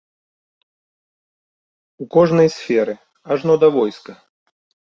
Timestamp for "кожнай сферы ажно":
2.17-3.53